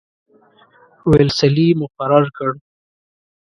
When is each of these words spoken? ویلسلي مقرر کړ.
ویلسلي 1.09 1.67
مقرر 1.81 2.25
کړ. 2.37 2.51